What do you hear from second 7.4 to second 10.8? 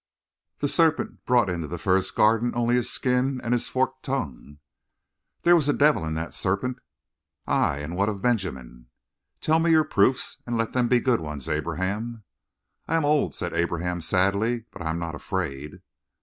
"Aye, and what of Benjamin?" "Tell me your proofs, and let